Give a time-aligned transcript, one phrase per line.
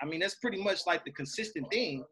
[0.00, 2.04] I mean, that's pretty much like the consistent thing.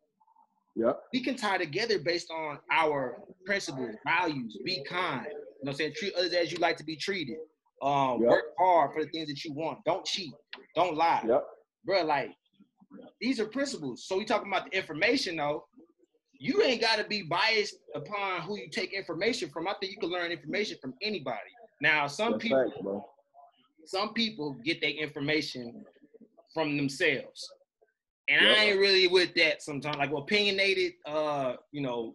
[0.75, 0.93] Yeah.
[1.13, 5.27] We can tie together based on our principles, values, be kind.
[5.27, 5.93] You know what I'm saying?
[5.97, 7.39] Treat others as you like to be treated.
[7.83, 8.31] Um, Yep.
[8.31, 9.85] work hard for the things that you want.
[9.85, 10.33] Don't cheat.
[10.75, 11.23] Don't lie.
[11.27, 11.45] Yep.
[11.85, 12.31] Bro, like
[13.21, 14.05] these are principles.
[14.07, 15.67] So we talking about the information though.
[16.39, 19.69] You ain't gotta be biased upon who you take information from.
[19.69, 21.39] I think you can learn information from anybody.
[21.81, 23.07] Now, some That's people bro.
[23.85, 25.85] some people get their information
[26.53, 27.51] from themselves.
[28.29, 28.55] And Yeah.
[28.55, 29.97] I ain't really with that sometimes.
[29.97, 32.15] Like opinionated, uh, you know,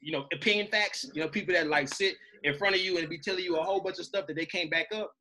[0.00, 3.08] you know, opinion facts, you know, people that like sit in front of you and
[3.08, 5.12] be telling you a whole bunch of stuff that they can't back up.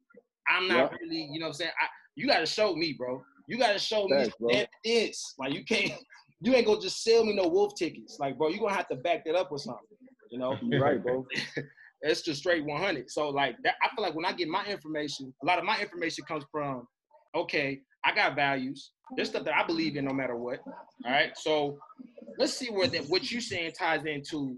[0.47, 0.97] I'm not Yeah.
[1.01, 1.71] really, you know what I'm saying?
[1.81, 3.21] I, you gotta show me, bro.
[3.47, 5.35] You gotta show me evidence.
[5.37, 5.91] Like you can't
[6.41, 8.17] you ain't gonna just sell me no wolf tickets.
[8.19, 9.83] Like, bro, you're gonna have to back that up with something.
[10.31, 10.57] You know?
[10.63, 11.25] You're right, bro.
[12.01, 13.09] it's just straight 100.
[13.09, 15.79] So like that, I feel like when I get my information, a lot of my
[15.81, 16.87] information comes from,
[17.35, 18.91] okay, I got values.
[19.15, 20.59] There's stuff that I believe in no matter what.
[21.05, 21.35] All right.
[21.37, 21.77] So
[22.37, 24.57] let's see where that what you saying ties into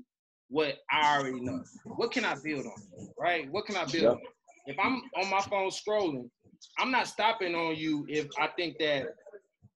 [0.50, 1.64] what I already know.
[1.86, 3.12] What can I build on?
[3.19, 3.50] Right?
[3.52, 4.09] What can I build Yeah.
[4.09, 4.19] on?
[4.67, 6.30] If I'm on my phone scrolling,
[6.78, 9.08] I'm not stopping on you if I think that,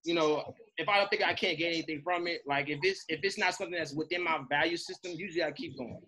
[0.03, 0.43] you know,
[0.77, 3.37] if I don't think I can't get anything from it, like if it's if it's
[3.37, 5.99] not something that's within my value system, usually I keep going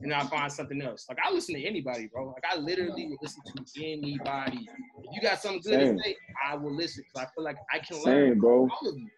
[0.00, 1.06] and I find something else.
[1.08, 2.26] Like I listen to anybody, bro.
[2.26, 4.68] Like I literally listen to anybody.
[5.10, 5.96] If you got something good Same.
[5.96, 8.66] to say, I will listen because I feel like I can learn bro.
[8.66, 9.08] from all of you.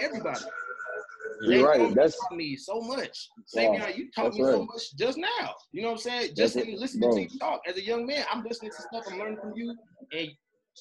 [0.00, 0.40] Everybody.
[1.42, 1.78] You're They right.
[1.88, 3.28] taught That's me so much.
[3.54, 3.62] Wow.
[3.62, 5.54] Savion, you taught That's me so much just now.
[5.72, 6.34] You know what I'm saying?
[6.36, 7.16] Just That's in listening bro.
[7.18, 7.60] to you talk.
[7.66, 9.76] As a young man, I'm listening to stuff I'm learning from you,
[10.12, 10.28] and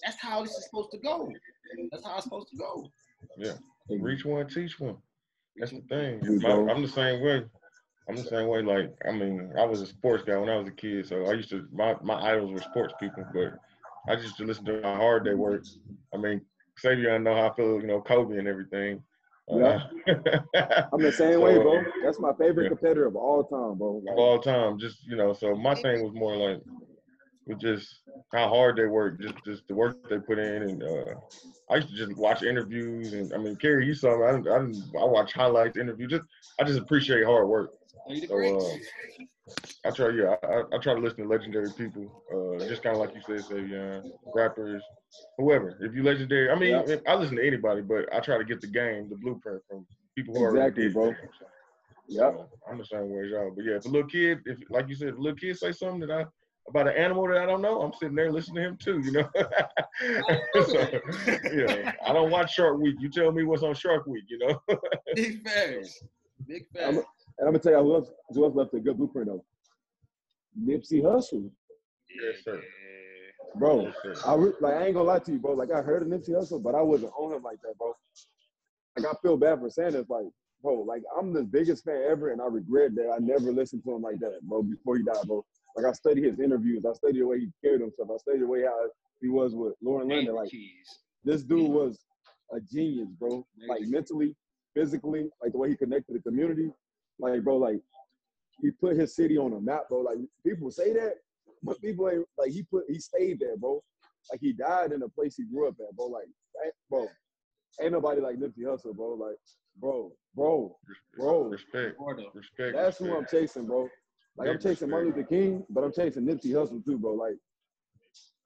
[0.03, 1.31] that's how this is supposed to go.
[1.92, 2.89] That's how it's supposed to go.
[3.38, 3.53] Yeah.
[3.89, 4.97] Reach one, teach one.
[5.58, 6.22] That's the thing.
[6.42, 7.44] My- I'm the same way.
[8.08, 8.61] I'm the same way.
[8.61, 11.33] Like, I mean, I was a sports guy when I was a kid, so I
[11.33, 13.53] used to my my idols were sports people, but
[14.08, 15.64] I just to listen to how hard they work.
[16.14, 16.42] I mean,
[16.83, 19.03] Savion know how I feel, you know, Kobe and everything.
[19.52, 19.80] Uh,
[20.94, 21.83] I'm the same So, way, bro.
[22.03, 22.70] That's my favorite yeah.
[22.70, 24.02] competitor of all time, bro.
[24.09, 24.77] of all time.
[24.77, 26.61] Just you know, so my thing was more like
[27.48, 28.02] with just
[28.32, 31.16] how hard they work, just just the work they put in, and uh,
[31.71, 34.26] I used to just watch interviews, and I mean, Kerry, you saw me.
[34.26, 36.11] I didn't, I, didn't, I watch highlights, interviews.
[36.11, 36.23] Just
[36.60, 37.71] I just appreciate hard work.
[38.08, 39.26] Are you the So, uh,
[39.86, 42.95] I try, yeah, I, I- I try to listen to legendary people, uh, just kind
[42.95, 44.83] of like you said, Savion, rappers,
[45.37, 45.77] whoever.
[45.82, 46.98] If you legendary, I mean, Yeah.
[47.08, 50.36] I listen to anybody, but I try to get the game, the blueprint from people
[50.36, 51.10] who are Exactly, did bro.
[51.10, 51.17] it.
[52.08, 52.33] Yep.
[52.33, 53.52] So, I'm the same way as y'all.
[53.55, 55.71] But yeah, if a little kid, if like you said, if a little kid say
[55.71, 56.26] something that I
[56.67, 59.11] about an animal that I don't know, I'm sitting there listening to him too, you
[59.11, 59.30] know.
[60.66, 60.87] so,
[61.54, 62.95] yeah, I don't watch Shark Week.
[62.99, 64.60] You tell me what's on Shark Week, you know.
[65.16, 66.04] Big facts.
[66.48, 67.08] Big I'm, facts.
[67.39, 69.42] And I'm gonna tell you who else, who else left a good blueprint of.
[70.61, 71.50] Nipsey Hussle,
[72.22, 72.61] yes, sir.
[73.55, 73.83] bro.
[73.83, 74.14] Yes, sir.
[74.26, 75.54] I re- like I ain't gonna lie to you, bro.
[75.54, 77.95] Like I heard of Nipsey Hussle, but I wasn't on him like that, bro.
[78.98, 80.26] Like I feel bad for saying this, like,
[80.61, 80.82] bro.
[80.82, 84.02] Like I'm the biggest fan ever, and I regret that I never listened to him
[84.02, 84.64] like that, bro.
[84.64, 85.45] Before he died, bro.
[85.78, 88.48] Like I studied his interviews, I studied the way he carried himself, I studied the
[88.48, 88.89] way how
[89.22, 90.36] he was with Lauren London.
[90.36, 90.52] Like
[91.23, 91.99] this dude was
[92.52, 93.45] a genius, bro.
[93.67, 94.36] Like mentally,
[94.73, 96.72] physically, like the way he connected the community.
[97.19, 97.81] Like, bro, like
[98.61, 99.99] he put his city on a map, bro.
[100.02, 101.15] Like people say that,
[101.63, 103.83] but people ain't like he put he stayed there, bro.
[104.31, 106.07] Like he died in the place he grew up at, bro.
[106.07, 106.27] Like,
[106.63, 107.07] that- bro,
[107.81, 109.13] ain't nobody like Nipsey Hussle, bro.
[109.13, 109.37] Like,
[109.80, 110.77] bro, bro,
[111.17, 111.43] bro.
[111.43, 112.23] Respect, Florida.
[112.33, 112.75] respect.
[112.75, 113.89] That's who I'm chasing, bro.
[114.37, 117.13] Like I'm chasing Martin Luther King, but I'm chasing Nipsey Hussle too, bro.
[117.13, 117.36] Like,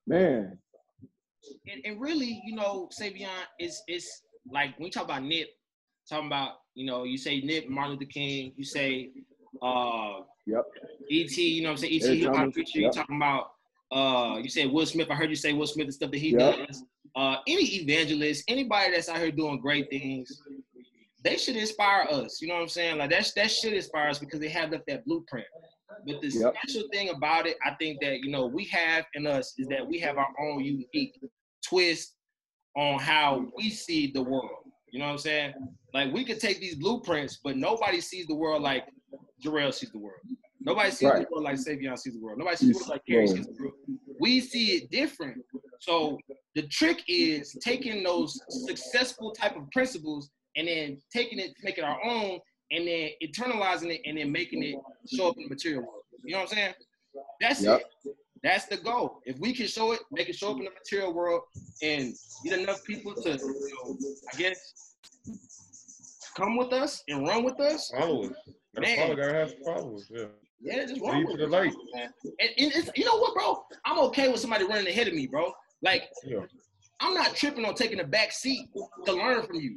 [0.08, 0.58] man,
[1.72, 3.28] and, and really, you know, Savion
[3.60, 5.48] is it's like when you talk about Nip,
[6.10, 9.10] talking about, you know, you say Nip, Martin Luther King, you say
[9.62, 10.66] uh Yep.
[11.10, 11.94] E.T., you know what I'm saying?
[11.94, 12.06] E.T.
[12.08, 13.52] Eric hip hop Thomas, preacher, you talking about
[13.92, 15.10] uh you said Will Smith.
[15.12, 16.56] I heard you say Will Smith and stuff that he Yep.
[16.68, 16.84] does.
[17.16, 20.42] Uh any evangelist, anybody that's out here doing great things,
[21.24, 22.42] they should inspire us.
[22.42, 22.98] You know what I'm saying?
[22.98, 25.48] Like that's that should inspire us because they have left that blueprint.
[26.06, 26.56] But the Yep.
[26.58, 29.86] special thing about it, I think that you know we have in us is that
[29.88, 31.20] we have our own unique
[31.66, 32.16] twist
[32.76, 34.63] on how we see the world.
[34.94, 35.54] You know what I'm saying?
[35.96, 38.86] Like we could take these blueprints, but nobody sees the world like
[39.44, 40.20] Jarrell sees the world.
[40.62, 41.24] Nobody sees Right.
[41.28, 42.38] the world like Savion sees the world.
[42.38, 43.74] Nobody sees the world like Carrie sees the world.
[44.20, 45.44] We see it different.
[45.80, 46.20] So
[46.54, 52.00] the trick is taking those successful type of principles and then taking it, making our
[52.06, 52.40] own,
[52.72, 54.76] and then internalizing it, and then making it
[55.12, 56.04] show up in the material world.
[56.24, 56.74] You know what I'm saying?
[57.42, 57.82] That's Yep.
[58.06, 58.16] it.
[58.44, 59.22] That's the goal.
[59.26, 61.42] If we can show it, make it show up in the material world,
[61.82, 62.14] and
[62.46, 63.98] get enough people to, you know,
[64.34, 64.93] I guess,
[66.36, 67.92] come with us and run with us.
[67.98, 68.36] Followers.
[68.76, 68.98] Gotta Man.
[68.98, 70.08] follow, gotta have some followers.
[70.14, 70.26] Yeah.
[70.62, 71.50] Yeah, just run Lead with to us.
[71.52, 71.74] the light.
[71.94, 72.10] man.
[72.40, 73.64] And, and it's, you know what, bro?
[73.86, 75.52] I'm okay with somebody running ahead of me, bro.
[75.82, 76.40] Like Yeah.
[77.02, 78.70] I'm not tripping on taking a back seat
[79.06, 79.76] to learn from you.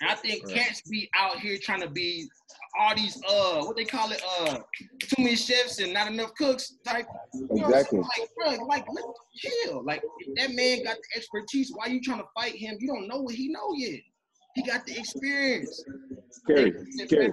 [0.00, 0.56] And I think Right.
[0.56, 2.26] cats be out here trying to be
[2.80, 4.58] all these uh what they call it uh
[5.02, 7.06] too many chefs and not enough cooks type.
[7.34, 7.98] You know Exactly.
[7.98, 9.04] Like, bro, like let
[9.36, 9.84] chill.
[9.84, 11.70] Like if that man got the expertise.
[11.74, 12.76] Why you trying to fight him?
[12.80, 14.00] You don't know what he know yet.
[14.54, 15.84] He got the experience.
[16.46, 16.74] Kerry,
[17.08, 17.32] Kerry,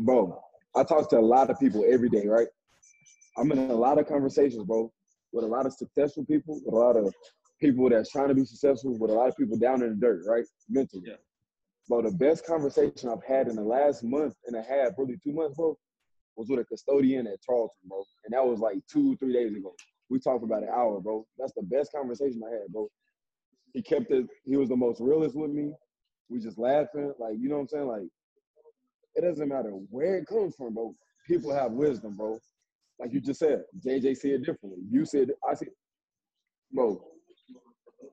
[0.00, 0.40] bro.
[0.76, 2.46] I talk to a lot of people every day, right?
[3.36, 4.92] I'm in a lot of conversations, bro,
[5.32, 7.12] with a lot of successful people, with a lot of
[7.60, 10.22] people that's trying to be successful, with a lot of people down in the dirt,
[10.26, 10.44] right?
[10.68, 11.02] Mentally.
[11.06, 11.14] Yeah.
[11.88, 15.32] Bro, the best conversation I've had in the last month and a half, probably two
[15.32, 15.76] months, bro,
[16.36, 18.04] was with a custodian at Tarleton, bro.
[18.24, 19.74] And that was like two, three days ago.
[20.10, 21.26] We talked for about an hour, bro.
[21.38, 22.88] That's the best conversation I had, bro.
[23.74, 25.72] He kept it, he was the most realist with me.
[26.28, 27.86] We just laughing, like, you know what I'm saying?
[27.86, 28.08] Like,
[29.14, 30.94] it doesn't matter where it comes from, bro.
[31.26, 32.38] People have wisdom, bro.
[32.98, 34.82] Like you just said, JJ said it differently.
[34.90, 35.68] You said, I said,
[36.72, 37.00] bro,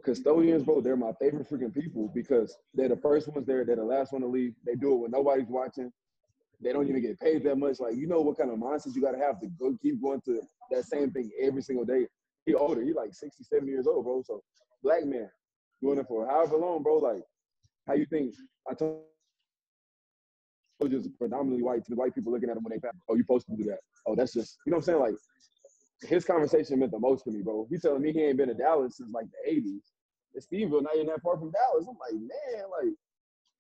[0.04, 3.84] custodians, bro, they're my favorite freaking people because they're the first ones there, they're the
[3.84, 4.54] last one to leave.
[4.66, 5.92] They do it when nobody's watching.
[6.62, 7.80] They don't even get paid that much.
[7.80, 10.42] Like, you know what kind of mindset you gotta have to go keep going to
[10.72, 12.08] that same thing every single day.
[12.46, 14.22] He older, he like 60, 70 years old, bro.
[14.26, 14.42] So
[14.84, 15.30] black man
[15.86, 16.98] doing it for however long, bro.
[16.98, 17.22] Like,
[17.88, 18.34] how you think
[18.70, 19.02] I told
[20.90, 22.94] just predominantly white the white people looking at him when they pass.
[23.10, 23.80] Oh, you supposed to do that.
[24.06, 25.00] Oh, that's just you know what I'm saying?
[25.00, 25.16] Like
[26.04, 27.68] his conversation meant the most to me, bro.
[27.70, 29.80] He telling me he ain't been to Dallas since like the 80s.
[30.36, 31.88] And Stephenville, not even that far from Dallas.
[31.90, 32.94] I'm like, man, like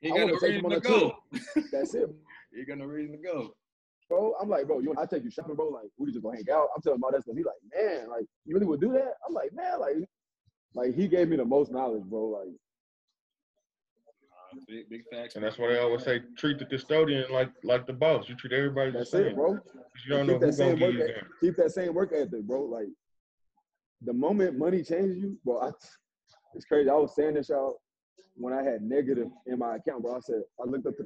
[0.02, 1.16] He got no reason to go.
[1.72, 2.10] that's it,
[2.54, 3.54] He got no reason to go.
[4.10, 4.36] bro.
[4.42, 5.70] I'm like, bro, you want I take you shopping, bro?
[5.70, 6.68] Like, we just gonna hang out.
[6.76, 7.36] I'm telling him all that stuff.
[7.38, 9.14] He like, man, like, you really would do that?
[9.28, 9.96] I'm like, man, like,
[10.76, 12.26] like he gave me the most knowledge, bro.
[12.26, 12.50] Like,
[14.68, 15.36] Big big facts.
[15.36, 18.30] And that's why they always say treat the custodian like like the boss.
[18.30, 19.26] You treat everybody the that's same.
[19.28, 19.52] it, bro.
[19.54, 19.60] You
[20.10, 21.24] don't And know keep that who's gonna same give work you ethic.
[21.42, 22.62] keep that same work ethic, bro.
[22.64, 22.88] Like
[24.02, 25.72] the moment money changes you, bro, I,
[26.54, 26.90] it's crazy.
[26.90, 27.76] I was saying this y'all
[28.36, 30.16] when I had negative in my account, bro.
[30.16, 31.04] I said I looked up to